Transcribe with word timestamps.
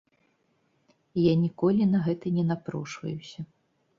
Я 1.23 1.33
ніколі 1.43 1.83
на 1.91 1.99
гэта 2.07 2.33
не 2.37 2.45
напрошваюся. 2.53 3.39